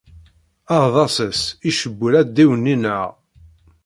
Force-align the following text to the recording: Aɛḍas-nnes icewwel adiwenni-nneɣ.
Aɛḍas-nnes 0.75 1.41
icewwel 1.69 2.13
adiwenni-nneɣ. 2.21 3.07